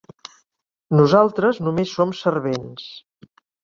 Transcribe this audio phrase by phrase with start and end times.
[1.01, 2.93] Nosaltres només som servents.